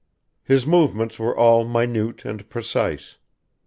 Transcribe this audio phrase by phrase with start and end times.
[0.43, 3.17] His movements were all minute and precise.